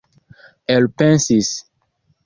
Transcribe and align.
elpensis 0.75 1.49